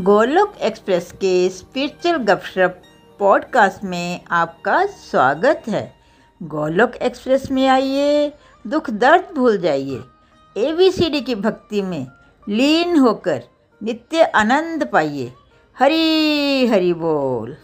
[0.00, 2.82] Golok express के spiritual गपशप
[3.18, 5.94] podcast में आपका स्वागत है।
[6.42, 8.32] गोलोक एक्सप्रेस में आइए,
[8.66, 9.98] दुख दर्द भूल जाइए।
[10.56, 12.06] एबीसीडी की भक्ति में
[12.48, 13.42] लीन होकर
[13.82, 15.32] नित्य आनंद पाइए।
[15.78, 17.56] हरी, हरि बोल।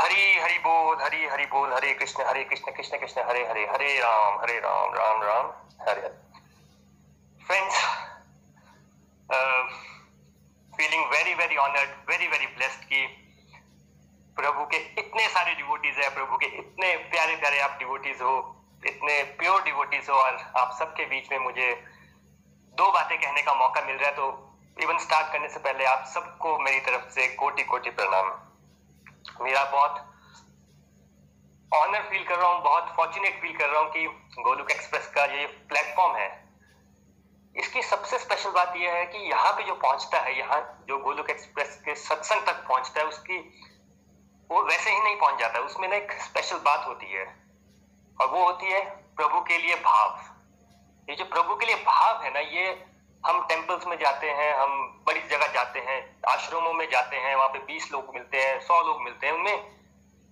[0.00, 3.98] हरी, हरि बोल, हरी, हरि बोल, Hare Krishna Hare Krishna Krishna Krishna, Hare Hare Hare
[3.98, 5.46] Ram Hare Ram Ram Ram,
[5.88, 6.14] Hare Hare.
[7.46, 7.84] Friends
[10.78, 13.06] feeling very very honoured very very blessed कि
[14.36, 18.34] प्रभु के इतने सारे डिवोटीज है, प्रभु के इतने प्यारे प्यारे आप डिवोटीज हो,
[18.86, 21.70] इतने प्योर डिवोटीज हो, और आप सबके बीच में मुझे
[22.74, 24.26] दो बातें कहने का मौका मिल रहा है तो
[24.76, 28.26] इवन स्टार्ट करने से पहले आप सबको मेरी तरफ़ से कोटि कोटि प्रणाम।
[29.44, 29.94] मेरा बहुत
[31.72, 34.06] ऑनर फील कर रहा हूँ, बहुत फॉर्चुनेट फील कर रहा हूँ कि
[34.42, 36.28] गोलुक एक्सप्रेस का ये प्लेटफॉर्म है।
[37.58, 41.30] इसकी सबसे स्पेशल बात यह है कि यहाँ पे जो पहुँचता है, यहाँ जो गोलोक
[41.30, 43.38] एक्सप्रेस के सत्संग तक पहुँचता है, उसकी
[44.50, 47.46] वो वैसे ही नहीं पहुँच जाता, उसमें ना एक स्पेशल बात होती है।
[48.20, 48.84] और वो होती है
[49.16, 50.20] प्रभु के लिए भाव।
[51.10, 52.86] ये जो प्रभु के लिए भाव है ना, ये
[53.26, 57.48] हम टेम्पल्स में जाते हैं, हम बड़ी जगह जाते हैं, आश्रमों में जाते हैं, वहाँ
[57.48, 59.76] पे बीस लोग मिलते हैं, सौ लोग मिलते हैं, उनमें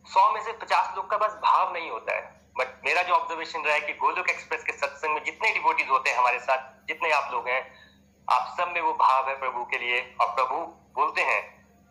[0.06, 3.62] सौ में से पचास लोग का बस भाव नहीं होता है। बट मेरा जो ऑब्जर्वेशन
[3.62, 7.10] रहा है कि गोलोक एक्सप्रेस के सत्संग में जितने डिवोटीज होते हैं हमारे साथ, जितने
[7.12, 7.60] आप लोग हैं,
[8.28, 10.56] आप सब में वो भाव है प्रभु के लिए। और प्रभु
[10.94, 11.42] बोलते हैं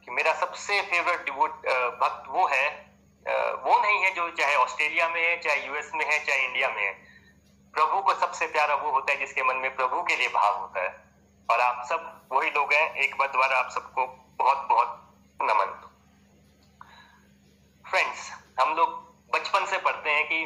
[0.05, 1.67] कि मेरा सबसे फेवरेट डिवोट
[2.01, 2.91] भक्त वो है
[3.25, 6.81] वो नहीं है जो चाहे ऑस्ट्रेलिया में है, चाहे यूएस में है, चाहे इंडिया में
[6.81, 6.91] है।
[7.73, 10.81] प्रभु को सबसे प्यारा वो होता है जिसके मन में प्रभु के लिए भाव होता
[10.81, 10.89] है।
[11.49, 14.05] और आप सब वही लोग हैं, एक बार दोबारा आप सबको
[14.39, 14.89] बहुत बहुत
[15.41, 15.71] नमन।
[17.85, 20.39] फ्रेंड्स हम लोग बचपन से पढ़ते हैं कि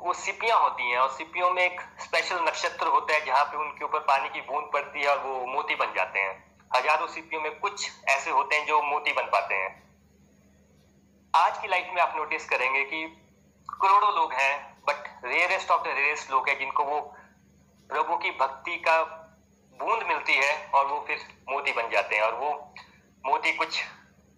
[0.00, 3.84] वो सिपियाँ होती हैं और सिपियों में एक स्पेशल नक्षत्र होता है जहाँ पे उनके
[3.84, 6.34] ऊपर पानी की बूंद पड़ती है और वो मोती बन जाते हैं।
[6.76, 9.70] हज़ारों सिपियों में कुछ ऐसे होते हैं जो मोती बन पाते हैं।
[11.34, 13.04] आज की लाइफ में आप नोटिस करेंगे कि
[13.68, 14.52] करोड़ों लोग हैं
[14.88, 17.00] but rarest of the rarest लोग हैं जिनको वो
[17.90, 19.02] प्रभु की भक्ति का
[19.80, 22.50] बूंद मिलती है और वो फिर मोती बन जाते हैं और वो
[23.24, 23.82] मोती कुछ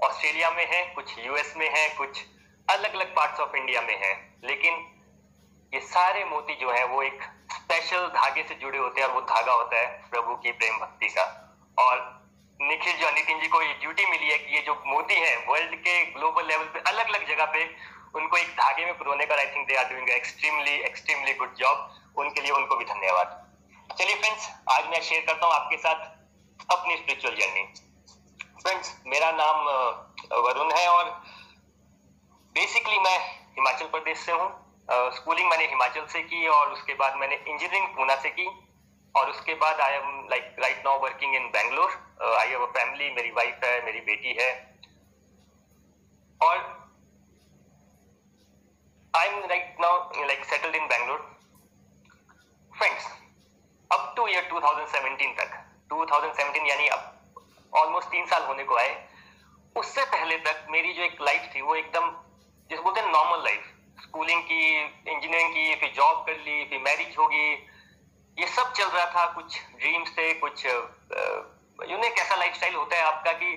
[0.01, 2.25] ऑस्ट्रेलिया में है, कुछ यूएस में है, कुछ
[2.69, 4.12] अलग अलग पार्ट्स ऑफ़ इंडिया में है।
[4.45, 4.75] लेकिन
[5.73, 9.21] ये सारे मोती जो है, वो एक स्पेशल धागे से जुड़े होते हैं और वो
[9.21, 11.25] धागा होता है प्रभु की प्रेम भक्ति का।
[11.79, 12.05] और
[12.61, 15.75] निखिल जो नितिन जी को ये ड्यूटी मिली है कि ये जो मोती है वर्ल्ड
[15.79, 17.65] के ग्लोबल लेवल पे अलग अलग जगह पे
[18.15, 22.17] उनको एक धागे में पुरोने का I think they are doing extremely extremely good job
[22.19, 23.43] उनके लिए उनको भी धन्यवाद।
[23.91, 27.63] चलिए फ्रेंड्स आज मैं शेयर करता हूँ आपके साथ अपनी स्पिरिचुअल जर्नी
[28.62, 29.67] फ्रेंड्स मेरा नाम
[30.44, 31.11] वरुण है और
[32.55, 33.19] बेसिकली मैं
[33.56, 34.49] हिमाचल प्रदेश से हूँ।
[35.15, 38.47] स्कूलिंग मैंने हिमाचल से की और उसके बाद मैंने इंजीनियरिंग पूना से की
[39.15, 41.91] और उसके बाद I am like right now working in Bangalore
[42.39, 44.50] I have a family मेरी वाइफ है, मेरी बेटी है।
[46.41, 46.56] और
[49.15, 51.21] I am right now like settled in Bangalore
[52.72, 53.06] friends
[53.91, 55.61] up to year 2017 तक
[55.93, 57.12] 2017 यानी अब
[57.77, 58.95] ऑलमोस्ट तीन साल होने को आए।
[59.77, 62.11] उससे पहले तक मेरी जो एक लाइफ थी, वो एकदम,
[62.71, 67.17] जिस बोलते हैं नॉर्मल लाइफ स्कूलिंग की इंजीनियरिंग की, फिर जॉब कर ली, फिर मैरिज
[67.19, 67.47] होगी
[68.37, 72.97] ये सब चल रहा था, कुछ ड्रीम्स थे, कुछ यू नो कैसा लाइफ स्टाइल होता
[72.97, 73.55] है आपका कि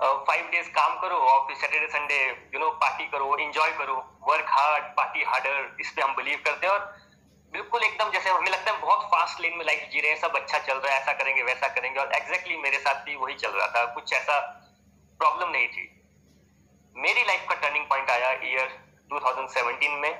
[0.00, 2.18] फाइव डेज़ काम करो और फिर Saturday Sunday
[2.54, 3.94] you know party करो एंजॉय करो।
[4.28, 6.82] वर्क हार्ड पार्टी हार्डर इस पे हम बिलीव करते हैं और
[7.56, 10.34] बिल्कुल एकदम जैसे हमें लगता है बहुत फास्ट लेन में लाइफ जी रहे हैं, सब
[10.36, 13.34] अच्छा चल रहा है, ऐसा करेंगे, वैसा करेंगे और एग्जैक्टली exactly मेरे साथ भी वही
[13.34, 14.36] चल रहा था, कुछ ऐसा
[15.20, 15.84] प्रॉब्लम नहीं थी।
[16.96, 18.68] मेरी लाइफ का टर्निंग पॉइंट आया ईयर
[19.10, 20.12] 2017 में।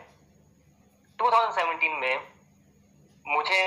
[1.19, 2.15] 2017 में
[3.27, 3.61] मुझे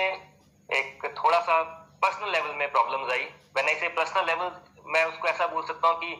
[0.69, 1.61] एक थोड़ा सा
[2.01, 4.51] पर्सनल लेवल में प्रॉब्लम्स आई। मैंने इसे पर्सनल लेवल
[4.87, 6.15] मैं उसको ऐसा बोल सकता हूँ कि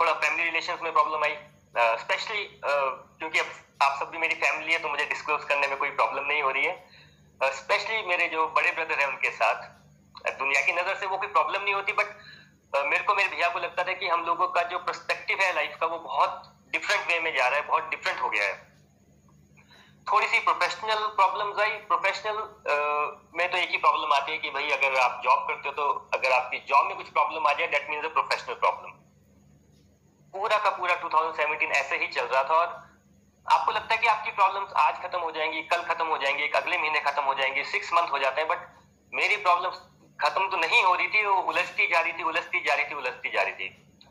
[0.00, 1.36] थोड़ा फैमिली रिलेशन में प्रॉब्लम आई।
[1.74, 3.46] स्पेशली क्योंकि अब
[3.82, 6.50] आप सब भी मेरी फैमिली है तो मुझे डिस्क्लोज करने में कोई प्रॉब्लम नहीं हो
[6.50, 9.62] रही है। स्पेशली uh, मेरे जो बड़े ब्रदर है उनके साथ।
[10.38, 13.48] दुनिया की नज़र से वो कोई प्रॉब्लम नहीं होती बट uh, मेरे को मेरे भैया
[13.48, 16.42] को लगता था कि हम लोगों का जो प्रस्पेक्टिव है लाइफ का वो बहुत
[16.72, 18.54] डिफरेंट वे में जा रहा है बहुत डिफरेंट हो गया है।
[20.06, 24.50] थोड़ी सी प्रोफेशनल प्रॉब्लम्स आई। प्रोफेशनल uh, में तो एक ही प्रॉब्लम आती है कि
[24.50, 27.68] भाई अगर आप जॉब करते हो तो अगर आपकी जॉब में कुछ प्रॉब्लम आ जाए
[27.68, 28.91] that means a professional problem
[30.34, 32.68] पूरा का पूरा 2017 ऐसे ही चल रहा था और
[33.46, 36.78] आपको लगता है कि आपकी प्रॉब्लम्स आज खत्म हो जाएँगी, कल खत्म हो जाएँगी अगले
[36.78, 38.68] महीने खत्म हो जाएँगे सिक्स मंथ हो जाते हैं बट
[39.12, 39.80] मेरी प्रॉब्लम्स
[40.20, 42.94] खत्म तो नहीं हो रही थी, वो उलझती जा रही थी, उलझती जा रही थी,
[42.94, 43.68] उलझती जा रही थी।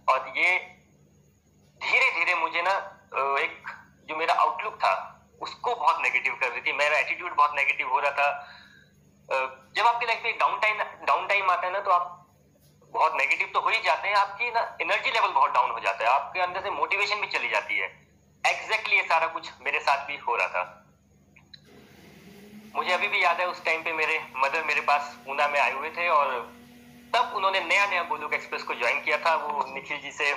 [0.10, 0.58] और ये
[1.82, 2.72] धीरे धीरे मुझे ना
[3.40, 3.68] एक
[4.10, 4.94] जो मेरा आउटलुक था,
[5.42, 8.30] उसको बहुत नेगेटिव कर रही थी। मेरा एटीट्यूड बहुत नेगेटिव हो रहा था।
[9.76, 12.21] जब आपकी लाइफ में डाउन टाइम डाउन टाइम आता है ना तो आप
[12.92, 16.04] बहुत नेगेटिव तो हो ही जाते हैं, आपकी ना एनर्जी लेवल बहुत डाउन हो जाता
[16.04, 19.80] है, आपके अंदर से मोटिवेशन भी चली जाती है। एग्जैक्टली exactly ये सारा कुछ मेरे
[19.80, 20.78] साथ भी हो रहा था।
[22.76, 25.72] मुझे अभी भी याद है, उस टाइम पे मेरे मदर मेरे पास पूना में आए
[25.72, 26.34] हुए थे और
[27.16, 30.34] तब उन्होंने नया नया गोलोक एक्सप्रेस को ज्वाइन किया था। वो निखिल जी से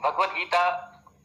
[0.00, 0.70] भगवत गीता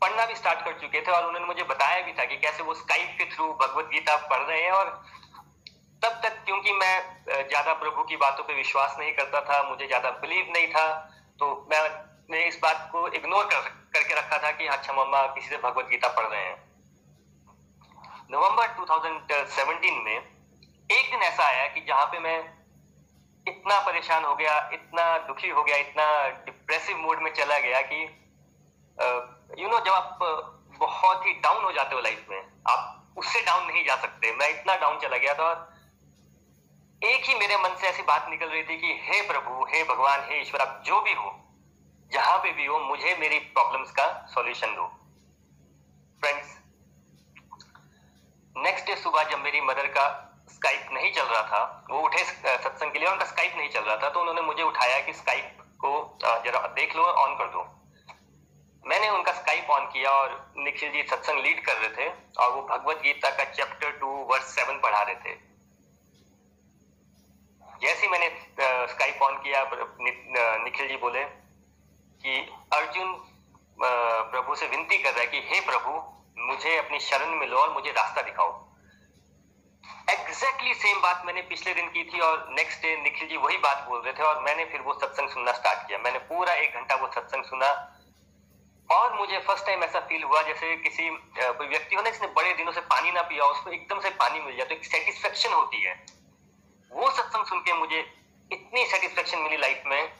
[0.02, 2.74] पढ़ना भी स्टार्ट कर चुके थे और उन्होंने मुझे बताया भी था कि कैसे वो
[2.74, 5.04] स्काइप के थ्रू भगवत गीता पढ़ रहे हैं और
[6.04, 6.96] तब तक क्योंकि मैं
[7.28, 10.88] ज़्यादा प्रभु की बातों पे विश्वास नहीं करता था, मुझे ज़्यादा बिलीव नहीं था
[11.40, 11.82] तो मैं
[12.32, 15.88] ने इस बात को इग्नोर कर, करके रखा था कि अच्छा मम्मा, किसी से भगवत
[15.88, 16.58] गीता पढ़ रहे हैं।
[18.32, 22.38] नवंबर 2017 में एक दिन ऐसा आया कि जहाँ पे मैं
[23.46, 26.06] इतना परेशान हो गया, इतना दुखी हो गया, इतना
[26.46, 28.02] डिप्रेसिव मूड में चला गया कि
[29.62, 30.20] यू नो जब आप
[30.80, 34.50] बहुत ही डाउन हो जाते हो लाइफ में, आप उससे डाउन नहीं जा सकते। मैं
[34.50, 35.52] इतना डाउन चला गया था
[37.04, 40.20] एक ही मेरे मन से ऐसी बात निकल रही थी कि, हे प्रभु, हे भगवान,
[40.30, 41.32] हे ईश्वर, आप जो भी हो,
[42.12, 44.86] जहाँ पे भी हो, मुझे मेरी प्रॉब्लम्स का सॉल्यूशन दो।
[46.22, 46.58] फ्रेंड्स
[48.58, 50.06] नेक्स्ट डे सुबह जब मेरी मदर का
[50.50, 53.96] स्काइप नहीं चल रहा था, वो उठे सत्संग के लिए, उनका स्काइप नहीं चल रहा
[53.96, 57.70] था तो उन्होंने मुझे उठाया कि स्काइप को जरा देख लो ऑन कर दो।
[58.86, 62.62] मैंने उनका स्काइप ऑन किया और निखिल जी सत्संग लीड कर रहे थे और वो
[62.62, 65.53] भगवत गीता का चैप्टर टू वर्स सेवन पढ़ा रहे थे।
[67.84, 68.30] जैसे मैंने
[68.90, 69.64] स्काइप ऑन किया
[70.64, 71.24] निखिल जी बोले
[72.22, 72.36] कि
[72.74, 73.14] अर्जुन
[73.80, 75.92] प्रभु से विनती कर रहा है कि, हे प्रभु,
[76.42, 78.52] मुझे अपनी शरण में लो और मुझे रास्ता दिखाओ।
[80.10, 83.58] एग्जैक्टली exactly सेम बात मैंने पिछले दिन की थी और नेक्स्ट डे निखिल जी वही
[83.66, 86.74] बात बोल रहे थे और मैंने फिर वो सत्संग सुनना स्टार्ट किया। मैंने पूरा एक
[86.74, 87.70] घंटा वो सत्संग सुना
[88.90, 92.54] और मुझे फ़र्स्ट टाइम ऐसा फील हुआ जैसे किसी कोई व्यक्ति हो ना जिसने बड़े
[92.54, 95.82] दिनों से पानी ना पिया, उसको एकदम से पानी मिल जाए तो एक सेटिस्फेक्शन होती
[95.84, 95.96] है।
[96.94, 98.00] वो सत्संग सुन के मुझे
[98.52, 100.12] इतनी सेटिस्फेक्शन मिली लाइफ में,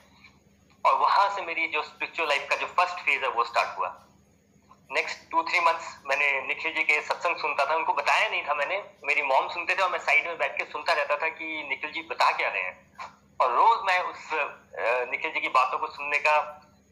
[0.84, 3.88] और वहाँ से मेरी जो स्पिरिचुअल लाइफ का जो फ़र्स्ट फ़ेज़ है, वो स्टार्ट हुआ।
[4.90, 8.54] नेक्स्ट टू थ्री मंथ्स मैंने निखिल जी के सत्संग सुनता था, उनको बताया नहीं था
[8.54, 11.62] मैंने। मेरी मॉम सुनते थे और मैं साइड में बैठ के सुनता रहता था कि
[11.68, 13.08] निखिल जी बता क्या रहे हैं।
[13.40, 14.28] और रोज मैं उस
[15.10, 16.36] निखिल जी की बातों को सुनने का,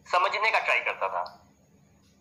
[0.06, 1.22] समझने का ट्राई करता था।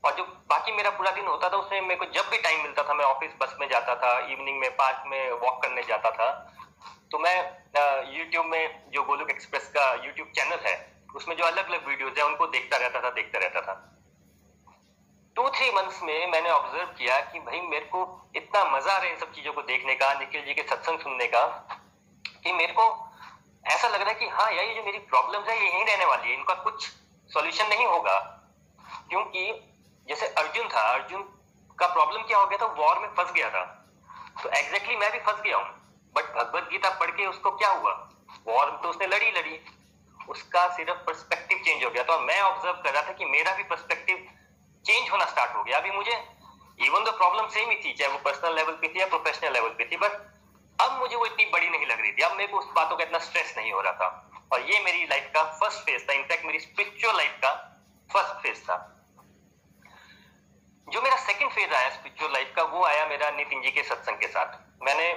[0.03, 2.83] और जो बाकी मेरा पूरा दिन होता था, उसमें मेरे को जब भी टाइम मिलता
[2.83, 6.29] था, मैं ऑफ़िस बस में जाता था इवनिंग में पार्क में वॉक करने जाता था।
[7.11, 7.37] तो मैं
[8.17, 10.75] यूट्यूब में जो गोलुक एक्सप्रेस का यूट्यूब चैनल है,
[11.15, 13.73] उसमें जो अलग अलग वीडियोज़ है, उनको देखता रहता था, देखता रहता था।
[15.35, 19.05] टू थ्री मंथ्स में मैंने ऑब्ज़र्व किया कि भाई मेरे को इतना मज़ा आ रहा
[19.05, 21.45] है इन सब चीज़ों को देखने का, निखिल जी के सत्संग सुनने का,
[22.43, 23.07] कि मेरे को
[23.65, 26.29] ऐसा लग रहा है कि हाँ यार जो मेरी प्रॉब्लम्स है, ये यहीं रहने वाली
[26.29, 26.87] है, इनका कुछ
[27.29, 28.17] सॉल्यूशन नहीं होगा।
[29.09, 29.51] क्योंकि
[30.07, 31.21] जैसे अर्जुन था, अर्जुन
[31.79, 32.71] का प्रॉब्लम क्या हो गया था?
[32.73, 33.63] वॉर में फंस गया था।
[34.43, 35.80] तो एग्जैक्टली exactly मैं भी फंस गया हूँ।
[36.15, 37.91] बट भगवत गीता पढ़ के उसको क्या हुआ?
[38.47, 39.59] वॉर तो उसने लड़ी लड़ी।
[40.29, 43.63] उसका सिर्फ़ पर्सपेक्टिव चेंज हो गया। तो मैं ऑब्ज़र्व कर रहा था कि मेरा भी
[43.63, 44.27] पर्सपेक्टिव
[44.85, 46.13] चेंज होना स्टार्ट हो गया। अभी मुझे
[46.79, 49.69] इवन दो प्रॉब्लम सेम ही थी, चाहे वो पर्सनल लेवल पे थी या प्रोफेशनल लेवल
[49.69, 50.11] पे थी बट
[50.81, 53.03] अब मुझे वो इतनी बड़ी नहीं लग रही थी। अब मेरे को उस बातों का
[53.03, 56.45] इतना स्ट्रेस नहीं हो रहा था। और ये मेरी लाइफ का फ़र्स्ट फ़ेज़ था। इनफैक्ट
[56.45, 57.51] मेरी स्पिरिचुअल लाइफ का
[58.13, 58.77] फ़र्स्ट फ़ेज़ था।
[60.87, 64.17] जो मेरा सेकंड फ़ेज़ आया स्पिरिचुअल लाइफ का, वो आया मेरा नितिन जी के सत्संग
[64.17, 65.13] के साथ। मैंने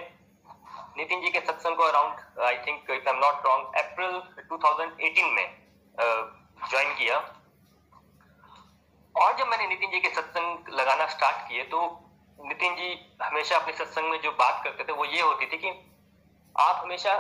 [0.99, 4.13] नितिन जी के सत्संग को around I think if I am not wrong April
[4.51, 5.47] 2018 में
[6.71, 7.17] ज्वाइन uh, किया।
[9.15, 11.81] और जब मैंने नितिन जी के सत्संग लगाना स्टार्ट किए तो
[12.39, 12.89] नितिन जी
[13.23, 15.71] हमेशा अपने सत्संग में जो बात करते थे वो ये होती थी कि
[16.55, 17.15] आप हमेशा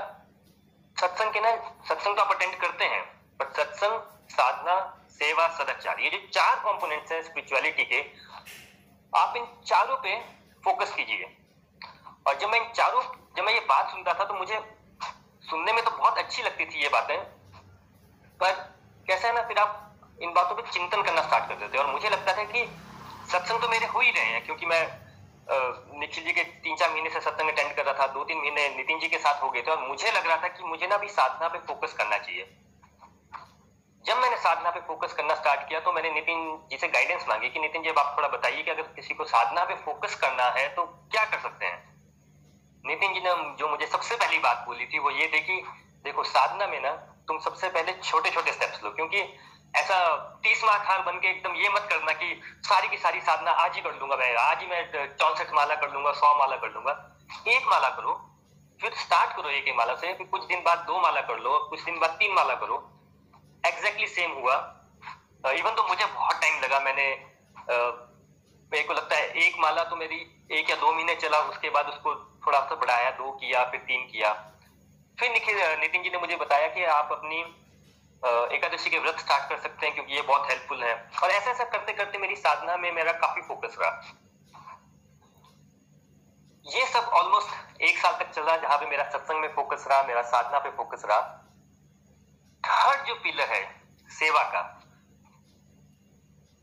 [0.96, 1.54] सत्संग के ना
[1.88, 3.02] सत्संग तो आप अटेंड करते हैं
[3.38, 4.76] बट सत्संग साधना
[5.10, 8.00] सेवा सदाचार ये जो चार कंपोनेंट्स हैं स्पिरिचुअलिटी के
[9.12, 10.16] आप इन चारों पे
[10.64, 11.37] फोकस कीजिए।
[12.26, 13.02] और जब मैं इन चारों
[13.36, 14.58] जब मैं ये बात सुनता था तो मुझे
[15.44, 17.16] सुनने में तो बहुत अच्छी लगती थी ये बातें।
[18.40, 18.52] पर
[19.08, 22.08] कैसा है ना, फिर आप इन बातों पे चिंतन करना स्टार्ट कर देते और मुझे
[22.08, 22.66] लगता था कि
[23.32, 24.82] सत्संग तो मेरे हो ही रहे हैं, क्योंकि मैं
[26.00, 28.68] निखिल जी के तीन चार महीने से सत्संग अटेंड कर रहा था दो तीन महीने
[28.76, 30.94] नितिन जी के साथ हो गए थे, और मुझे लग रहा था कि मुझे ना
[30.94, 32.44] अभी साधना पे फोकस करना चाहिए।
[34.04, 37.48] जब मैंने साधना पे फोकस करना स्टार्ट किया तो मैंने नितिन जी से गाइडेंस मांगी
[37.48, 40.68] कि, नितिन जी आप थोड़ा बताइए कि अगर किसी को साधना पे फोकस करना है
[40.74, 41.93] तो क्या कर सकते हैं?
[42.84, 45.62] नितिन जी ने जो मुझे सबसे पहली बात बोली थी, वो ये थी कि
[46.04, 46.90] देखो, साधना में ना
[47.28, 49.20] तुम सबसे पहले छोटे छोटे स्टेप्स लो, क्योंकि
[49.74, 49.96] ऐसा
[50.44, 53.74] तीस माह खान बन के एकदम ये मत करना कि सारी की सारी साधना आज
[53.76, 56.92] ही कर लूँगा मैं, आज ही मैं चौसठ माला कर लूँगा, सौ माला कर लूँगा।
[57.48, 58.12] एक माला करो,
[58.80, 61.58] फिर स्टार्ट करो एक ही माला से, फिर कुछ दिन बाद दो माला कर लो,
[61.70, 62.76] कुछ दिन बाद तीन माला करो।
[63.64, 64.54] एग्जैक्टली सेम हुआ।
[65.44, 67.08] इवन तो मुझे बहुत टाइम लगा, मैंने
[68.72, 70.16] मेरे को लगता है एक माला तो मेरी
[70.50, 72.14] एक या दो महीने चला, उसके बाद उसको
[72.46, 74.32] थोड़ा सा बढ़ाया, दो किया, फिर तीन किया।
[75.18, 77.40] फिर निखिल, नितिन जी ने मुझे बताया कि आप अपनी
[78.56, 81.64] एकादशी के व्रत स्टार्ट कर सकते हैं क्योंकि ये बहुत हेल्पफुल है। और ऐसा ऐसा
[81.64, 83.90] करते करते मेरी साधना में मेरा काफ़ी फोकस रहा।
[86.66, 90.22] ये सब ऑलमोस्ट एक साल तक चल जहाँ पे मेरा सत्संग में फोकस रहा, मेरा
[90.22, 91.20] साधना पे फोकस रहा।
[92.64, 93.64] थर्ड जो पिलर है,
[94.10, 94.62] सेवा का।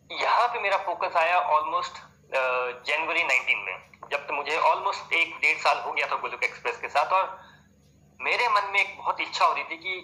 [0.10, 3.78] यहाँ पे मेरा फोकस आया ऑलमोस्ट जनवरी 19 में,
[4.12, 7.40] जब तो मुझे ऑलमोस्ट एक डेढ़ साल हो गया था गोलुक एक्सप्रेस के साथ और
[8.20, 9.96] मेरे मन में एक बहुत इच्छा हो रही थी कि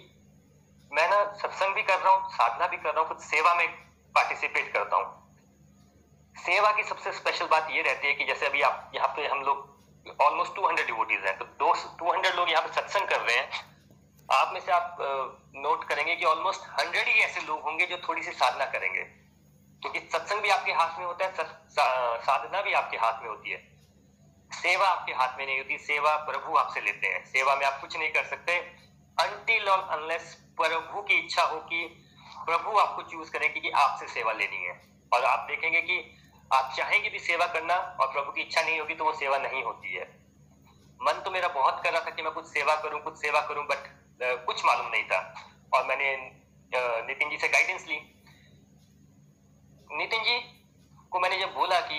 [0.92, 3.66] मैं ना सत्संग भी कर रहा हूँ, साधना भी कर रहा हूँ कुछ सेवा में
[4.14, 5.06] पार्टिसिपेट करता हूँ।
[6.36, 9.42] सेवा की सबसे स्पेशल बात ये रहती है कि जैसे अभी आप यहाँ पे हम
[9.42, 13.20] लोग ऑलमोस्ट टू हंड्रेड डिवोटीज हैं तो दो टू हंड्रेड लोग यहाँ पे सत्संग कर
[13.20, 13.66] रहे हैं।
[14.28, 14.96] आप में से आप
[15.56, 19.02] नोट करेंगे कि ऑलमोस्ट हंड्रेड ही ऐसे लोग होंगे जो थोड़ी सी साधना करेंगे।
[19.82, 21.32] क्योंकि सत्संग भी आपके हाथ में होता है
[22.20, 23.66] साधना भी आपके हाथ में होती है।
[24.50, 27.96] सेवा आपके हाथ में नहीं होती, सेवा प्रभु आपसे लेते हैं। सेवा में आप कुछ
[27.96, 28.56] नहीं कर सकते।
[29.16, 31.84] अनटिल और अनलेस प्रभु की इच्छा हो कि
[32.46, 34.80] प्रभु आपको चूज़ करें कि आपसे सेवा लेनी है।
[35.12, 35.98] और आप देखेंगे कि
[36.50, 39.62] आप चाहेंगे भी सेवा करना और प्रभु की इच्छा नहीं होगी तो वो सेवा नहीं
[39.62, 40.04] होती है।
[41.00, 43.64] मन तो मेरा बहुत कर रहा था कि मैं कुछ सेवा करूँ, कुछ सेवा करूँ
[43.66, 45.20] बट कुछ मालूम नहीं था।
[45.74, 46.16] और मैंने
[47.06, 47.96] नितिन जी से गाइडेंस ली।
[49.90, 50.38] नितिन जी,
[51.12, 51.98] को मैंने जब बोला कि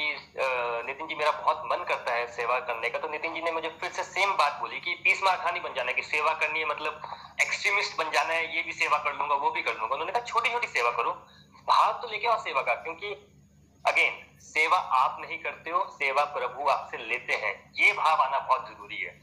[0.88, 3.69] नितिन जी मेरा बहुत मन करता है सेवा करने का तो नितिन जी ने मुझे
[3.81, 6.60] फिर से सेम बात बोली कि तीस मार खानी बन जाना है कि सेवा करनी
[6.60, 7.01] है मतलब
[7.41, 10.25] एक्सट्रीमिस्ट बन जाना है, ये भी सेवा कर लूँगा, वो भी कर लूँगा। उन्होंने कहा
[10.25, 11.12] छोटी छोटी सेवा करो
[11.67, 13.13] भाव तो लेके आओ सेवा का, क्योंकि
[13.86, 18.69] अगेन सेवा आप नहीं करते हो, सेवा प्रभु आपसे लेते हैं, ये भाव आना बहुत
[18.69, 19.22] ज़रूरी है।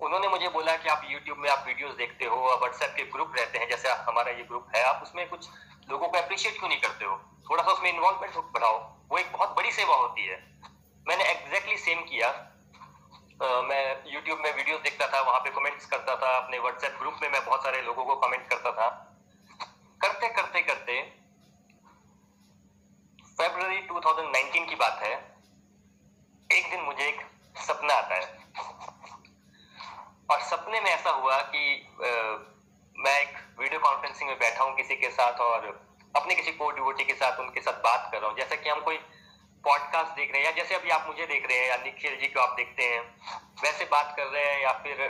[0.00, 3.58] उन्होंने मुझे बोला कि आप YouTube में आप वीडियोस देखते हो व्हाट्सएप के ग्रुप रहते
[3.58, 5.48] हैं, जैसे हमारा ये ग्रुप है, आप उसमें कुछ
[5.90, 7.20] लोगों को अप्रिशिएट क्यों नहीं करते हो?
[7.50, 8.78] थोड़ा सा उसमें इन्वॉल्वमेंट बढ़ाओ।
[9.10, 10.60] वो एक बहुत बड़ी सेवा होती है।
[11.08, 12.28] मैंने एग्जैक्टली सेम किया।
[13.42, 17.14] आ, मैं यूट्यूब में वीडियोस देखता था वहाँ पे कमेंट्स करता था अपने व्हाट्सएप ग्रुप
[17.22, 19.16] में मैं बहुत सारे लोगों को कमेंट करता था।
[20.02, 21.02] करते करते करते
[23.38, 25.36] फरवरी 2019 की बात है।
[26.52, 28.44] एक दिन मुझे एक सपना आता है।
[30.30, 32.10] और सपने में ऐसा हुआ कि आ,
[33.00, 35.66] मैं एक वीडियो कॉन्फ्रेंसिंग में बैठा हूँ किसी के साथ और
[36.14, 38.80] अपने किसी को डिवोटी के साथ उनके साथ बात कर रहा हूँ। जैसे कि हम
[38.80, 38.96] कोई
[39.64, 42.26] पॉडकास्ट देख रहे हैं या जैसे अभी आप मुझे देख रहे हैं या निखिल जी
[42.26, 43.00] को आप देखते हैं,
[43.62, 45.00] वैसे बात कर रहे हैं या फिर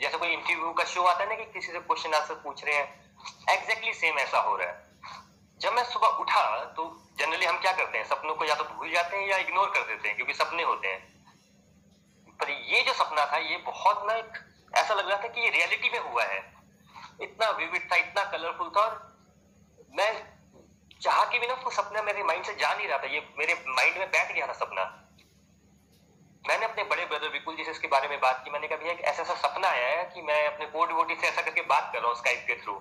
[0.00, 2.76] जैसे कोई इंटरव्यू का शो आता है ना कि किसी से क्वेश्चन आंसर पूछ रहे
[2.76, 6.44] हैं एग्जैक्टली सेम ऐसा हो रहा है। जब मैं सुबह उठा
[6.76, 6.86] तो
[7.18, 9.86] जनरली हम क्या करते हैं, सपनों को या तो भूल जाते हैं या इग्नोर कर
[9.88, 14.42] देते हैं क्योंकि सपने होते हैं। पर ये जो सपना था, ये बहुत ना एक
[14.74, 16.40] ऐसा लग रहा था कि ये रियलिटी में हुआ है।
[17.22, 18.92] इतना विविड था, इतना कलरफुल था और
[19.98, 20.12] मैं
[21.02, 23.54] चाह के भी ना उसको सपना मेरे माइंड से जा नहीं रहा था। ये मेरे
[23.68, 24.84] माइंड में बैठ गया था सपना।
[26.44, 29.00] मैंने अपने बड़े ब्रदर विपुल जी से इसके बारे में बात की। मैंने कहा एक
[29.02, 31.98] ऐसा ऐसा सपना आया है कि मैं अपने कोड वोटी से ऐसा करके बात कर
[31.98, 32.74] रहा हूँ स्काइप के थ्रू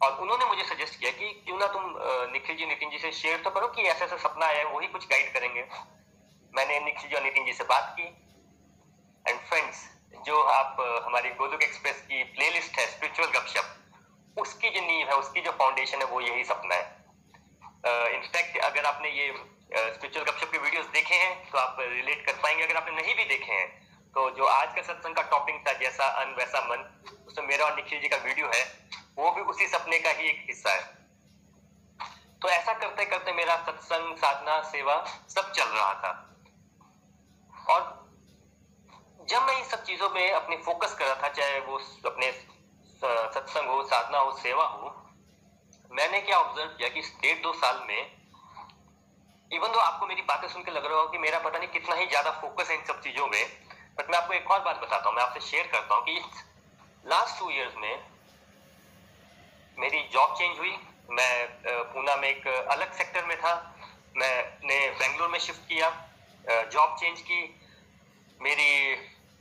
[0.00, 1.94] और उन्होंने मुझे सजेस्ट किया कि क्यों ना तुम
[2.32, 4.86] निखिल जी, नितिन जी से शेयर तो करो कि ऐसा ऐसा सपना आया है, वही
[4.88, 5.66] कुछ गाइड करेंगे।
[6.54, 8.06] मैंने निखिल जी और नितिन जी से बात की।
[9.24, 9.84] एंड फ्रेंड्स
[10.24, 13.66] जो आप हमारी गोलुक एक्सप्रेस की प्लेलिस्ट है स्पिरिचुअल गपशप
[14.36, 16.84] उसकी जो नींव है उसकी जो फाउंडेशन है वो यही सपना है।
[18.14, 22.26] इनफैक्ट uh, अगर आपने ये स्पिरिचुअल uh, गपशप के वीडियोस देखे हैं तो आप रिलेट
[22.26, 23.68] कर पाएँगे। अगर आपने नहीं भी देखे हैं
[24.14, 26.84] तो जो आज का सत्संग का टॉपिक था जैसा अन वैसा मन
[27.28, 28.64] उसमें मेरा और निखिल जी का वीडियो है
[29.18, 30.84] वो भी उसी सपने का ही एक हिस्सा है।
[32.42, 34.96] तो ऐसा करते करते मेरा सत्संग साधना सेवा
[35.28, 36.10] सब चल रहा था।
[37.66, 38.05] और
[39.28, 42.30] जब मैं इन सब चीज़ों में अपनी फोकस कर रहा था, चाहे वो अपने
[43.02, 44.94] सत्संग हो, साधना हो, सेवा हो,
[45.90, 48.00] मैंने क्या ऑब्ज़र्व किया कि डेढ़ दो साल में
[49.50, 52.06] इवन तो आपको मेरी बातें सुनकर लग रहा हो कि मेरा पता नहीं कितना ही
[52.06, 53.44] ज़्यादा फोकस है इन सब चीज़ों में
[53.98, 56.20] बट मैं आपको एक और बात बताता हूँ, मैं आपसे शेयर करता हूँ कि
[57.06, 58.04] लास्ट टू ईयर्स में
[59.78, 60.76] मेरी जॉब चेंज हुई।
[61.10, 61.46] मैं
[61.92, 63.54] पूना में एक अलग सेक्टर में था।
[64.16, 65.90] मैंने बेंगलोर में शिफ्ट किया
[66.72, 67.40] जॉब चेंज की।
[68.40, 68.70] मेरी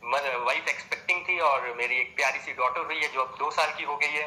[0.06, 3.74] वाइफ एक्सपेक्टिंग थी और मेरी एक प्यारी सी डॉटर हुई है जो अब दो साल
[3.78, 4.26] की हो गई है।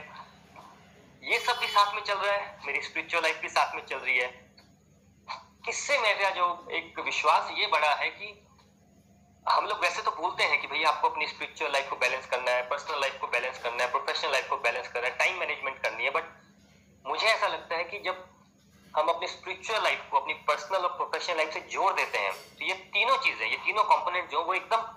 [1.23, 3.99] ये सब भी साथ में चल रहा है, मेरी स्पिरिचुअल लाइफ भी साथ में चल
[3.99, 4.29] रही है।
[5.65, 8.35] किससे मेरा जो एक विश्वास ये बड़ा है कि
[9.47, 12.51] हम लोग वैसे तो बोलते हैं कि भैया आपको अपनी स्पिरिचुअल लाइफ को बैलेंस करना
[12.51, 15.83] है पर्सनल लाइफ को बैलेंस करना है प्रोफेशनल लाइफ को बैलेंस करना है टाइम मैनेजमेंट
[15.83, 16.25] करनी है। बट
[17.05, 18.27] मुझे ऐसा लगता है कि जब
[18.95, 22.65] हम अपनी स्पिरिचुअल लाइफ को अपनी पर्सनल और प्रोफेशनल लाइफ से जोड़ देते हैं तो
[22.65, 24.95] ये तीनों चीज़ें, ये तीनों कंपोनेंट जो वो एकदम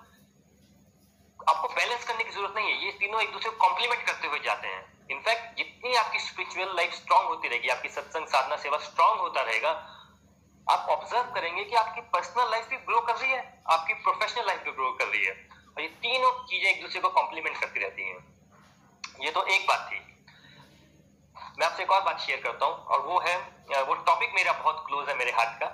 [1.50, 4.40] आपको बैलेंस करने की ज़रूरत नहीं है। ये तीनों एक दूसरे को कॉम्प्लीमेंट करते हुए
[4.42, 9.20] जाते हैं। इनफैक्ट जितनी आपकी स्पिरिचुअल लाइफ स्ट्रांग होती रहेगी, आपकी सत्संग, साधना, सेवा स्ट्रांग
[9.20, 9.72] होता रहेगा,
[10.68, 14.64] आप ऑब्ज़र्व करेंगे कि आपकी पर्सनल लाइफ भी ग्रो कर रही है, आपकी प्रोफेशनल लाइफ
[14.64, 15.34] भी ग्रो कर रही है।
[15.68, 18.20] और ये तीनों चीज़ें एक दूसरे को कॉम्प्लीमेंट करती रहती हैं।
[19.20, 20.00] ये तो एक बात थी।
[21.60, 23.38] मैं आपसे एक और बात शेयर करता हूँ, और वो है
[23.82, 25.68] वो टॉपिक मेरा बहुत क्लोज है मेरे हाथ का,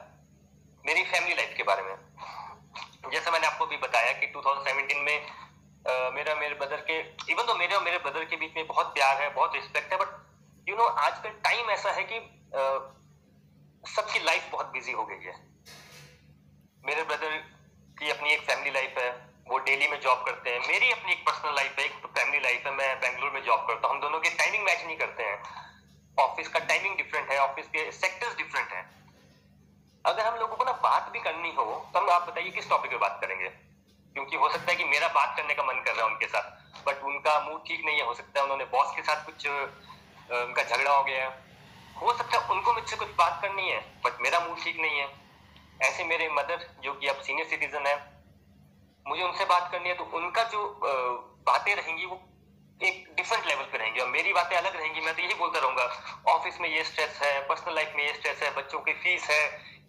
[0.86, 5.47] मेरी फैमिली लाइफ के बारे में। जैसे मैंने आपको भी बताया कि 2017 में
[5.88, 7.00] मेरा मेरे ब्रदर के
[7.32, 10.00] इवन तो मेरे और मेरे ब्रदर के बीच में बहुत प्यार है बहुत रिस्पेक्ट है
[10.00, 12.20] बट यू नो आजकल टाइम ऐसा है कि
[12.54, 12.80] uh,
[13.84, 15.36] सबकी लाइफ बहुत बिज़ी हो गई है।
[16.84, 17.38] मेरे ब्रदर
[17.98, 19.10] की अपनी एक फैमिली लाइफ है
[19.48, 22.66] वो डेली में जॉब करते हैं। मेरी अपनी एक पर्सनल लाइफ है एक फैमिली लाइफ
[22.66, 25.38] है मैं बेंगलोर में जॉब करता हूँ। हम दोनों के टाइमिंग मैच नहीं करते हैं।
[26.18, 28.84] ऑफ़िस का टाइमिंग डिफरेंट है ऑफ़िस के सेक्टर्स डिफरेंट है।
[30.06, 32.92] अगर हम लोगों को ना बात भी करनी हो तो हम आप बताइए किस टॉपिक
[32.92, 33.52] पे बात करेंगे?
[34.18, 36.86] क्योंकि हो सकता है कि मेरा बात करने का मन कर रहा है उनके साथ
[36.86, 40.64] बट उनका मूड ठीक नहीं है, हो सकता है उन्होंने बॉस के साथ कुछ उनका
[40.64, 41.28] झगड़ा हो गया।
[41.96, 45.08] हो सकता है उनको मुझसे कुछ बात करनी है बट मेरा मूड ठीक नहीं है।
[45.82, 47.96] ऐसे मेरे मदर जो कि अब सीनियर सिटीजन है,
[49.06, 50.64] मुझे उनसे बात करनी है तो उनका जो
[51.48, 52.20] बातें रहेंगी वो
[52.82, 55.86] एक डिफरेंट लेवल पे रहेंगी, और मेरी बातें अलग रहेंगी। मैं तो यही बोलता रहूँगा
[56.34, 59.44] ऑफ़िस में ये स्ट्रेस है पर्सनल लाइफ में ये स्ट्रेस है, बच्चों की फ़ीस है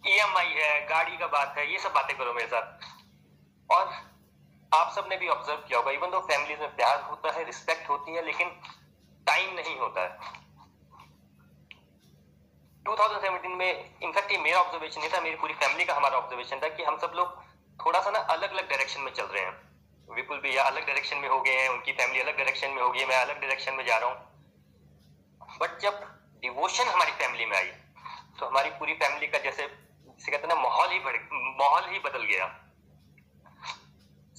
[0.07, 2.87] ईएमआई है, गाड़ी का बात है, ये सब बातें करो मेरे साथ।
[3.69, 3.91] और
[4.71, 8.13] आप सबने भी ऑब्ज़र्व किया होगा इवन दो फैमिली में प्यार होता है रिस्पेक्ट होती
[8.13, 8.49] है, लेकिन
[9.27, 10.37] टाइम नहीं होता है।
[12.85, 16.69] 2017 में इनफैक्ट ये मेरा ऑब्जर्वेशन नहीं था, मेरी पूरी फैमिली का हमारा ऑब्जर्वेशन था
[16.69, 17.41] कि हम सब लोग
[17.79, 19.57] थोड़ा सा ना अलग अलग डायरेक्शन में चल रहे हैं।
[20.07, 22.99] विपुल भैया अलग डायरेक्शन में हो गए हैं, उनकी फैमिली अलग डायरेक्शन में हो गई
[22.99, 24.17] है, मैं अलग डायरेक्शन में जा रहा हूँ।
[25.59, 25.99] बट जब
[26.43, 27.71] डिवोशन हमारी फैमिली में आई
[28.39, 32.45] तो हमारी पूरी फैमिली का जिसे कहते हैं ना, माहौल ही माहौल ही बदल गया।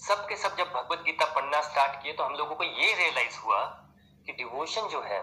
[0.01, 3.39] सब के सब जब भगवत गीता पढ़ना स्टार्ट किए तो हम लोगों को ये रियलाइज़
[3.39, 3.65] हुआ
[4.27, 5.19] कि डिवोशन जो है,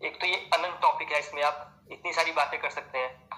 [0.00, 3.28] एक तो ये अनंत टॉपिक है, इसमें आप इतनी सारी बातें कर सकते हैं।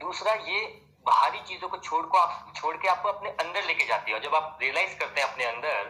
[0.00, 0.60] दूसरा, ये
[1.06, 4.22] बाहरी चीज़ों को छोड़ को आप, छोड़ के आपको अपने अंदर लेके जाती है। और
[4.24, 5.82] जब आप रियलाइज़ करते हैं अपने अंदर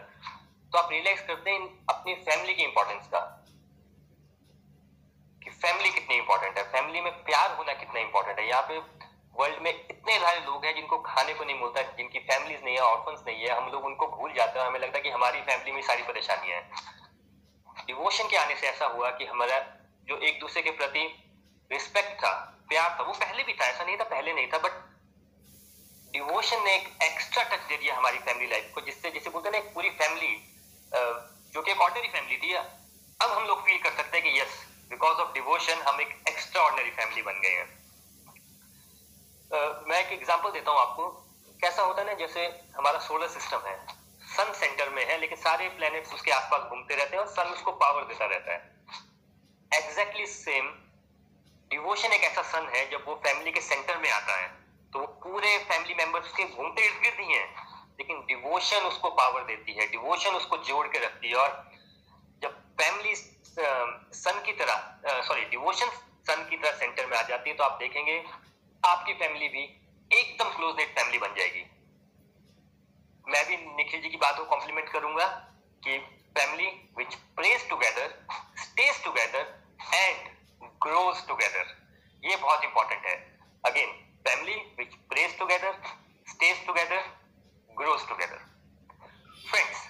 [0.73, 3.21] तो आप रियलाइज़ करते हैं अपनी फैमिली की इंपॉर्टेंस का,
[5.43, 8.81] कि फैमिली कितनी इंपॉर्टेंट है। फैमिली में प्यार होना कितना इंपॉर्टेंट है। यहाँ पे
[9.37, 12.83] वर्ल्ड में इतने सारे लोग हैं जिनको खाने को नहीं मिलता, जिनकी फैमिलीज़ नहीं है
[12.83, 15.73] ऑर्फन्स नहीं है, हम लोग उनको भूल जाते हैं हमें लगता है कि हमारी फैमिली
[15.73, 19.59] में सारी परेशानियाँ हैं। डिवोशन के आने से ऐसा हुआ कि हमारा
[20.09, 21.05] जो एक दूसरे के प्रति
[21.71, 22.33] रिस्पेक्ट था,
[22.69, 24.83] प्यार था, वो पहले भी था, ऐसा नहीं था, पहले नहीं था बट
[26.15, 29.59] डिवोशन ने एक एक्स्ट्रा टच दे दिया हमारी फैमिली लाइफ को, जिससे, जैसे बोलते ना,
[29.59, 30.37] एक पूरी फैमिली
[31.53, 34.59] जो कि एक ऑर्डनरी फैमिली थी अब हम लोग फील कर सकते हैं कि यस
[34.91, 37.84] बिकॉज़ ऑफ़ डिवोशन हम एक एक्स्ट्रा ऑर्डनरी फैमिली बन गए हैं।
[39.55, 41.09] मैं एक एग्जांपल देता हूँ आपको।
[41.61, 43.77] कैसा होता है ना, जैसे हमारा सोलर सिस्टम है
[44.29, 47.73] सन सेंटर में है, लेकिन सारे प्लैनेट्स उसके आसपास घूमते रहते हैं और सन उसको
[47.75, 48.73] पावर देता रहता है।
[49.73, 50.69] एग्जैक्टली सेम
[51.71, 54.49] डिवोशन एक ऐसा सन है, जब वो फैमिली के सेंटर में आता है
[54.93, 57.45] तो वो पूरे फैमिली मेंबर्स के घूमते इर्द गिर्द ही है,
[57.99, 61.71] लेकिन डिवोशन उसको पावर देती है डिवोशन उसको जोड़ के रखती है, और
[62.43, 65.91] जब फैमिली सन की तरह सॉरी डिवोशन
[66.27, 68.23] सन की तरह सेंटर में आ जाती है तो आप देखेंगे
[68.85, 69.63] आपकी फैमिली भी
[70.11, 71.65] एकदम क्लोज नेट फैमिली बन जाएगी।
[73.27, 75.27] मैं भी निखिल जी की बात को कॉम्प्लीमेंट करूँगा
[75.83, 75.99] कि
[76.39, 76.67] family
[76.99, 78.09] which prays together
[78.63, 79.45] stays together
[79.95, 80.29] and
[80.83, 81.77] grows together
[82.23, 83.17] ये बहुत इंपॉर्टेंट है।
[83.65, 83.91] Again
[84.29, 85.71] family which prays together,
[86.27, 87.01] stays together,
[87.71, 88.39] grows together.
[89.51, 89.83] Friends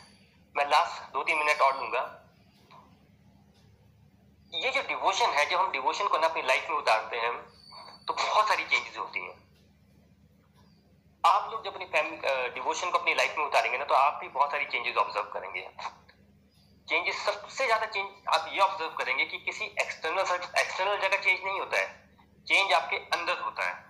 [0.54, 2.02] मैं लास्ट दो तीन मिनट और लूँगा।
[4.52, 7.32] ये जो डिवोशन है जब हम डिवोशन को ना अपनी लाइफ में उतारते हैं
[8.08, 9.42] तो बहुत सारी चेंजेस होती हैं।
[11.24, 14.50] आप लोग जब अपनी डिवोशन को अपनी लाइफ में उतारेंगे ना तो आप भी बहुत
[14.50, 15.68] सारी चेंजेस ऑब्ज़र्व करेंगे।
[16.88, 21.58] चेंजेस सबसे ज़्यादा चेंज आप ये ऑब्ज़र्व करेंगे कि किसी एक्सटर्नल एक्सटर्नल जगह चेंज नहीं
[21.60, 21.86] होता है।
[22.46, 23.82] चेंज आपके अंदर होता है।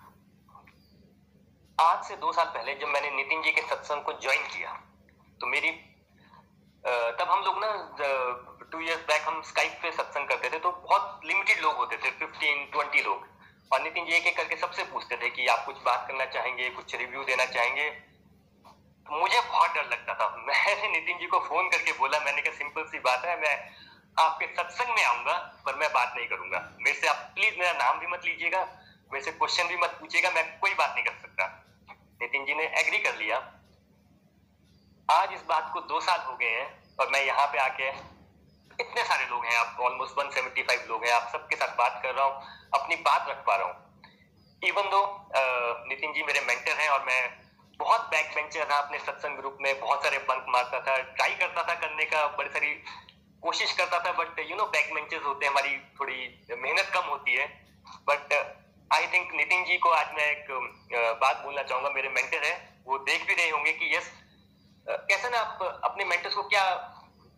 [1.78, 4.72] आज से दो साल पहले जब मैंने नितिन जी के सत्संग को ज्वाइन किया
[5.40, 5.70] तो मेरी
[7.18, 7.70] तब हम लोग ना
[8.72, 12.10] टू इयर्स बैक हम स्काइप पे सत्संग करते थे तो बहुत लिमिटेड लोग होते थे
[12.18, 13.26] फिफ्टीन ट्वेंटी लोग।
[13.74, 16.68] और नितिन जी एक एक करके सबसे पूछते थे कि आप कुछ बात करना चाहेंगे,
[16.70, 21.68] कुछ रिव्यू देना चाहेंगे। तो मुझे बहुत डर लगता था। मैंने नितिन जी को फ़ोन
[21.68, 23.70] करके बोला, मैंने कहा, सिंपल सी बात है, मैं
[24.18, 27.98] आपके सत्संग में आऊँगा, पर मैं बात नहीं करूँगा। मेरे से आप प्लीज़ मेरा नाम
[27.98, 28.60] भी मत लीजिएगा,
[29.12, 31.46] मेरे से क्वेश्चन भी मत पूछिएगा, मैं कोई बात नहीं कर सकता।
[32.22, 33.36] नितिन जी ने एग्री कर लिया।
[35.08, 37.90] आज इस बात को दो साल हो गए हैं, और मैं यहाँ पे आके
[38.80, 42.24] इतने सारे लोग हैं आप ऑलमोस्ट 175 लोग हैं आप, सबके साथ बात कर रहा
[42.24, 42.42] हूँ,
[42.74, 43.76] अपनी बात रख पा रहा हूँ।
[44.62, 45.00] इवन दो
[45.88, 47.22] नितिन जी मेरे मेंटर हैं और मैं
[47.80, 51.62] बहुत बैक बेंचर था अपने सत्संग ग्रुप में, बहुत सारे बंक मारता था ट्राई करता
[51.62, 52.72] था करने का, बड़ी सारी
[53.42, 56.16] कोशिश करता था but you know back benchers होते हैं, हमारी थोड़ी
[56.52, 57.46] मेहनत कम होती है।
[58.08, 58.32] But
[58.90, 60.46] I think Nitin ji को आज मैं एक
[61.20, 62.54] बात बोलना चाहूँगा, मेरे मेंटर है,
[62.86, 64.10] वो देख भी रहे होंगे कि यस
[64.86, 66.64] कैसे ना आप अपने मेंटर्स को क्या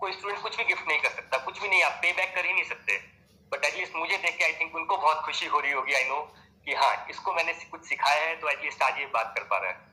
[0.00, 2.44] कोई स्टूडेंट कुछ भी गिफ्ट नहीं कर सकता, कुछ भी नहीं, आप पे बैक कर
[2.46, 2.96] ही नहीं सकते।
[3.52, 6.20] बट एटलीस्ट मुझे देख के आई थिंक उनको बहुत खुशी हो रही होगी आई नो
[6.66, 9.70] कि हाँ इसको मैंने कुछ सिखाया है तो एटलीस्ट आज ये बात कर पा रहा
[9.70, 9.84] है।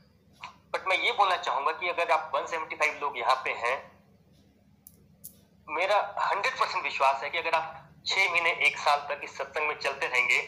[0.73, 3.75] बट मैं ये बोलना चाहूँगा कि अगर आप 175 लोग यहाँ पे हैं,
[5.67, 9.67] मेरा 100 परसेंट विश्वास है कि अगर आप छह महीने, एक साल तक इस सत्संग
[9.67, 10.41] में चलते रहेंगे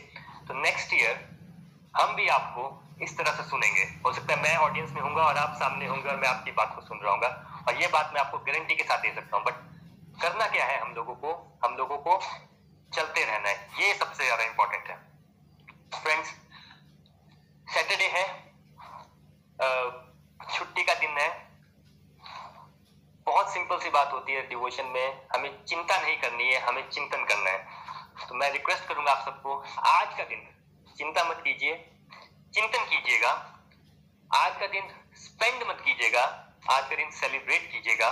[0.47, 1.15] तो नेक्स्ट ईयर
[1.93, 2.63] हम भी आपको
[3.01, 6.10] इस तरह से सुनेंगे। हो सकता है मैं ऑडियंस में हूँगा और आप सामने होंगे
[6.10, 7.21] और मैं आपकी बात को सुन रहा हूँ
[7.67, 9.53] और ये बात मैं आपको गारंटी के साथ दे सकता हूँ। बट
[10.21, 11.31] करना क्या है हम लोगों को?
[11.65, 12.19] हम लोगों को
[12.91, 14.95] चलते रहना है। ये सबसे ज़्यादा इंपॉर्टेंट है।
[15.95, 16.29] फ्रेंड्स
[17.67, 18.23] सैटरडे है।
[20.49, 21.29] छुट्टी का दिन है।
[23.27, 27.23] बहुत सिंपल सी बात होती है डिवोशन में। हमें चिंता नहीं करनी है, हमें चिंतन
[27.25, 29.55] करना है। तो मैं रिक्वेस्ट करूँगा आप सबको,
[29.88, 30.47] आज का दिन,
[30.97, 31.73] चिंता मत कीजिए।
[32.55, 33.29] चिंतन कीजिएगा।
[34.31, 34.83] आज का दिन
[35.15, 36.21] स्पेंड मत कीजिएगा।
[36.71, 38.11] आज का दिन सेलिब्रेट कीजिएगा।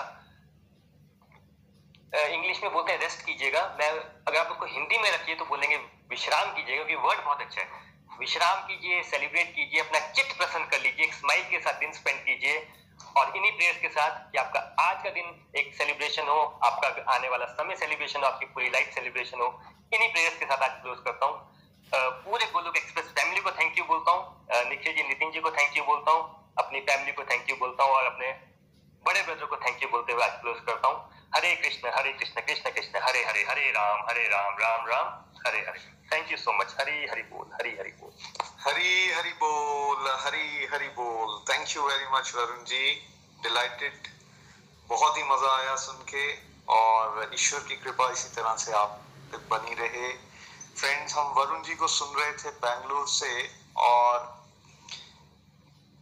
[2.15, 5.77] इंग्लिश में बोलते हैं रेस्ट कीजिएगा। मैं, अगर आप उसको हिंदी में रखिए तो बोलेंगे
[6.09, 10.81] विश्राम कीजिएगा, क्योंकि वर्ड बहुत अच्छा है। विश्राम कीजिए सेलिब्रेट कीजिए, अपना चित्त प्रसन्न कर
[10.81, 12.59] लीजिए, एक स्माइल के साथ दिन स्पेंड कीजिए।
[13.17, 17.29] और इन्हीं प्रेयर्स के साथ कि आपका आज का दिन एक सेलिब्रेशन हो, आपका आने
[17.29, 19.49] वाला समय सेलिब्रेशन हो, आपकी पूरी लाइफ सेलिब्रेशन हो,
[19.93, 21.51] इन्हीं प्रेयर्स के साथ आज क्लोज करता हूँ।
[21.95, 25.77] पूरे गोलोक एक्सप्रेस फैमिली को थैंक यू बोलता हूँ। निखिल जी, नितिन जी को थैंक
[25.77, 28.31] यू बोलता हूँ। अपनी फैमिली को थैंक यू बोलता हूँ और अपने
[29.05, 32.41] बड़े ब्रदर को थैंक यू बोलते हुए आज क्लोज करता हूँ। Hare Krishna Hare Krishna
[32.41, 35.07] Krishna Krishna, Hare Hare Hare Ram Hare Ram Ram Ram,
[35.47, 35.79] Hare Hare.
[36.11, 38.11] Thank you so much Hari Hari बोल, हरी हरि बोल।
[38.65, 42.83] हरी हरि बोल, हरी हरि बोल। Thank you very much Varun ji.
[43.43, 44.07] Delighted
[44.89, 46.27] बहुत ही मज़ा आया सुन के
[46.73, 49.01] और ईश्वर की कृपा इसी तरह से आप
[49.51, 50.11] बनी रहे।
[50.77, 54.19] फ्रेंड्स हम वरुण जी को सुन रहे थे बैंगलोर से और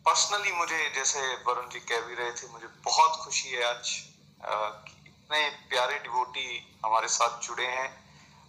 [0.06, 4.04] पर्सनली मुझे जैसे वरुण जी कह भी रहे थे, मुझे बहुत खुशी है आज
[5.08, 7.90] इतने प्यारे डिवोटी हमारे साथ जुड़े हैं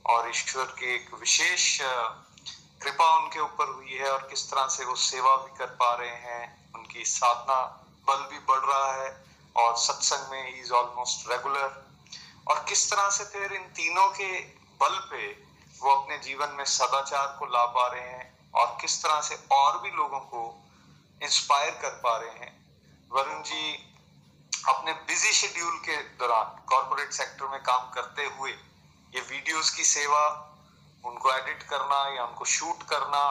[0.07, 1.79] और ईश्वर की एक विशेष
[2.83, 6.17] कृपा उनके ऊपर हुई है और किस तरह से वो सेवा भी कर पा रहे
[6.27, 7.61] हैं, उनकी साधना,
[8.07, 9.25] बल भी बढ़ रहा है
[9.57, 11.87] और सत्संग में इज़ ऑलमोस्ट रेगुलर
[12.49, 14.41] और किस तरह से फिर इन तीनों के
[14.81, 15.52] बल पे
[15.83, 19.81] वो अपने जीवन में सदाचार को ला पा रहे हैं और किस तरह से और
[19.83, 20.42] भी लोगों को
[21.21, 22.53] इंस्पायर कर पा रहे हैं।
[23.11, 23.73] वरुण जी
[24.68, 30.23] अपने बिज़ी शेड्यूल के दौरान कॉरपोरेट सेक्टर में काम करते हुए ये वीडियोस की सेवा,
[31.05, 33.23] उनको एडिट करना या उनको शूट करना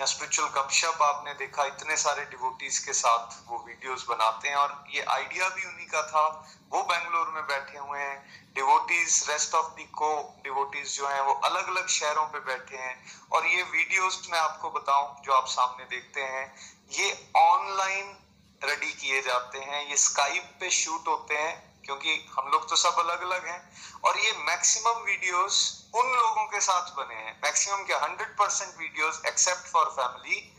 [0.00, 4.84] या स्पिरिचुअल गपशप आपने देखा, इतने सारे डिवोटीज के साथ वो वीडियोस बनाते हैं और
[4.90, 9.66] ये आइडिया भी उन्हीं का था। वो बेंगलोर में बैठे हुए हैं। डिवोटीज रेस्ट ऑफ़
[9.66, 14.28] दी को डिवोटीज जो हैं, वो अलग अलग शहरों पे बैठे हैं। और ये वीडियोस
[14.30, 16.54] मैं आपको बताऊँ, जो आप सामने देखते हैं,
[16.90, 18.16] ये ऑनलाइन
[18.64, 22.98] रेडी किए जाते हैं। ये स्काइप पे शूट होते हैं। क्योंकि हम लोग तो सब
[22.98, 23.60] अलग अलग हैं।
[24.04, 25.56] और ये मैक्सिमम वीडियोस
[25.94, 27.98] उन लोगों के साथ बने हैं। मैक्सिमम क्या?
[27.98, 30.50] Hundred percent videos except for family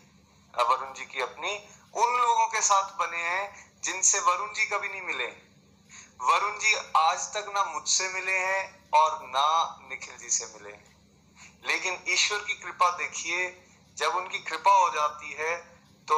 [0.54, 1.56] Varun ji की अपनी,
[1.96, 5.26] उन लोगों के साथ बने हैं जिनसे वरुण जी कभी नहीं मिले।
[6.22, 9.48] वरुण जी आज तक ना मुझसे मिले हैं और ना
[9.90, 10.94] निखिल जी से मिले। हैं
[11.66, 13.50] लेकिन ईश्वर की कृपा देखिए,
[13.98, 15.56] जब उनकी कृपा हो जाती है
[16.08, 16.18] तो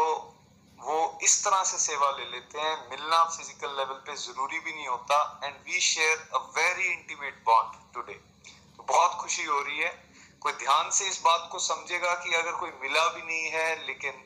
[0.80, 4.88] वो इस तरह से सेवा ले लेते हैं। मिलना फ़िज़िकल लेवल पे ज़रूरी भी नहीं
[4.88, 8.14] होता and we share a very intimate bond today
[8.78, 9.90] तो बहुत खुशी हो रही है।
[10.42, 14.24] कोई ध्यान से इस बात को समझेगा कि अगर कोई मिला भी नहीं है, लेकिन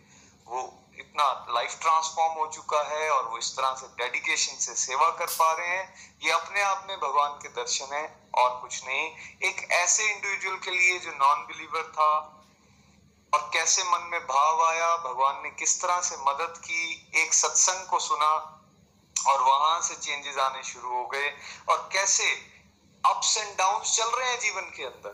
[0.48, 0.62] वो
[1.00, 5.26] इतना लाइफ ट्रांसफॉर्म हो चुका है और वो इस तरह से डेडिकेशन से सेवा कर
[5.30, 8.04] पा रहे हैं। ये अपने आप में भगवान के दर्शन है
[8.38, 9.08] और कुछ नहीं।
[9.50, 12.12] एक ऐसे इंडिविजुअल के लिए जो नॉन बिलीवर था
[13.34, 17.88] और कैसे मन में भाव आया, भगवान ने किस तरह से मदद की, एक सत्संग
[17.88, 18.32] को सुना
[19.16, 21.30] और वहाँ से चेंजेस आने शुरू हो गए।
[21.70, 22.32] और कैसे
[23.04, 25.10] अप्स एंड डाउन चल रहे हैं जीवन के अंदर।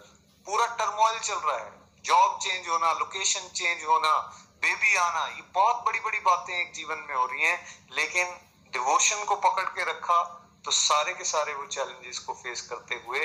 [0.46, 1.72] पूरा टर्मोइल चल रहा है।
[2.06, 4.16] जॉब चेंज होना लोकेशन चेंज होना
[4.62, 8.36] बेबी आना, ये बहुत बड़ी बड़ी बातें एक जीवन में हो रही हैं। लेकिन
[8.74, 10.24] डिवोशन को पकड़ के रखा
[10.66, 13.20] तो सारे के सारे वो चैलेंजेस को फेस करते हुए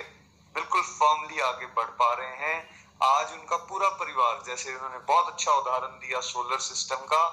[0.55, 5.53] बिल्कुल फर्मली आगे बढ़ पा रहे हैं। आज उनका पूरा परिवार, जैसे उन्होंने बहुत अच्छा
[5.53, 7.25] उदाहरण दिया सोलर सिस्टम का,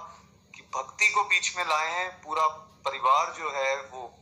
[0.55, 2.47] कि भक्ति को बीच में लाए हैं, पूरा
[2.85, 4.13] परिवार जो है वो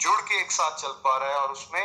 [0.00, 1.82] जुड़ के एक साथ चल पा रहा है और उसमें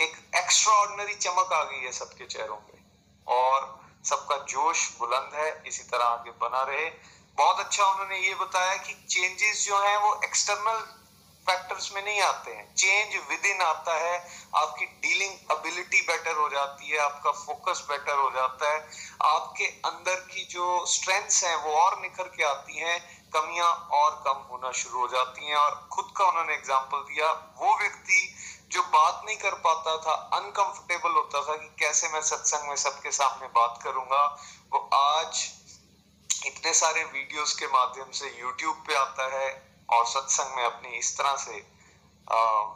[0.00, 2.78] एक एक्स्ट्रा चमक आ गई है सबके चेहरों पे।
[3.26, 6.90] और सबका जोश बुलंद है, इसी तरह आगे बना रहे।
[7.36, 11.01] बहुत अच्छा उन्होंने ये बताया कि चेंजेस जो हैं वो एक्सटर्नल
[11.46, 14.16] फैक्टर्स में नहीं आते हैं। चेंज विद इन आता है,
[14.56, 18.78] आपकी डीलिंग एबिलिटी बेटर हो जाती है, आपका फोकस बेटर हो जाता है,
[19.24, 22.98] आपके अंदर की जो स्ट्रेंथ्स हैं वो और निखर के आती हैं,
[23.34, 27.76] कमियाँ और कम होना शुरू हो जाती हैं और खुद का उन्होंने एग्ज़ाम्पल दिया, वो
[27.78, 28.34] व्यक्ति
[28.72, 33.10] जो बात नहीं कर पाता था अनकंफर्टेबल होता था कि कैसे मैं सत्संग में सबके
[33.12, 34.22] सामने बात करूँगा,
[34.72, 35.50] वो आज
[36.46, 39.50] इतने सारे वीडियोस के माध्यम से यूट्यूब पे आता है
[39.92, 41.60] और सत्संग में अपनी इस तरह से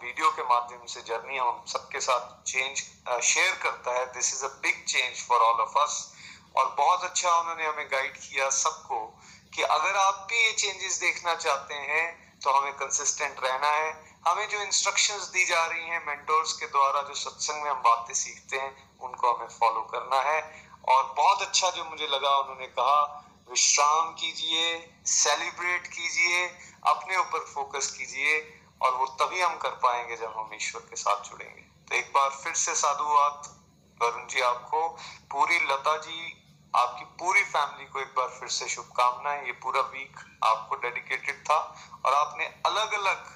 [0.03, 2.83] वीडियो के माध्यम से जर्नी हम सबके साथ चेंज
[3.25, 5.95] शेयर करता है। This is a big change for all of us
[6.57, 8.99] और बहुत अच्छा उन्होंने हमें गाइड किया सबको
[9.55, 12.05] कि अगर आप भी ये चेंजेस देखना चाहते हैं
[12.41, 13.91] तो हमें कंसिस्टेंट रहना है।
[14.27, 18.15] हमें जो इंस्ट्रक्शंस दी जा रही हैं मेंटोर्स के द्वारा जो सत्संग में हम बातें
[18.15, 20.41] सीखते हैं, उनको हमें फॉलो करना है।
[20.89, 22.99] और बहुत अच्छा जो मुझे लगा, उन्होंने कहा
[23.49, 24.65] विश्राम कीजिए
[25.07, 26.47] सेलिब्रेट कीजिए,
[26.87, 28.39] अपने ऊपर फोकस कीजिए
[28.83, 32.31] और वो तभी हम कर पाएँगे जब हम ईश्वर के साथ जुड़ेंगे। तो एक बार
[32.43, 33.55] फिर से साधुवाद
[34.01, 34.89] वरुण जी आपको,
[35.33, 36.33] पूरी लता जी,
[36.75, 41.59] आपकी पूरी फैमिली को एक बार फिर से शुभकामनाएँ। ये पूरा वीक आपको डेडिकेटेड था
[42.05, 43.35] और आपने अलग अलग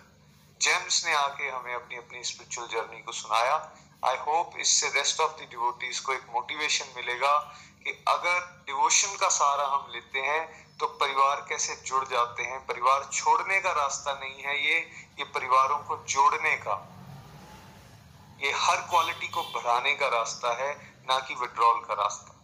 [0.60, 3.54] जेम्स ने आके हमें अपनी अपनी स्पिरिचुअल जर्नी को सुनाया।
[4.02, 7.32] आई होप इससे रेस्ट ऑफ़ द डिवोटीज को एक मोटिवेशन मिलेगा
[7.84, 10.42] कि अगर डिवोशन का सहारा हम लेते हैं
[10.80, 12.58] तो परिवार कैसे जुड़ जाते हैं?
[12.66, 14.78] परिवार छोड़ने का रास्ता नहीं है ये
[15.18, 16.76] ये परिवारों को जोड़ने का।
[18.40, 20.72] ये हर क्वालिटी को बढ़ाने का रास्ता है,
[21.08, 22.36] ना कि विड्रॉल का रास्ता।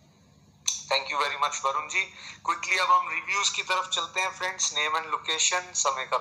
[0.91, 2.03] Thank you very much Varun ji.
[2.47, 6.19] Quickly अब हम रिव्यूज़ की तरफ़ चलते हैं फ्रेंड्स नेम एंड लोकेशन समय का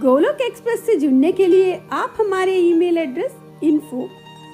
[0.00, 3.32] गोलोक एक्सप्रेस से जुड़ने के लिए आप हमारे email address
[3.64, 4.08] info